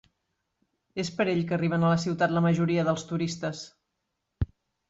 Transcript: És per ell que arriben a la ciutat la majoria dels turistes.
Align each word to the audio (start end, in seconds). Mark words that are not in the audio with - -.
És 1.03 1.11
per 1.19 1.27
ell 1.33 1.43
que 1.51 1.55
arriben 1.59 1.85
a 1.89 1.93
la 1.93 2.01
ciutat 2.05 2.35
la 2.39 2.45
majoria 2.49 2.89
dels 2.91 3.07
turistes. 3.13 3.63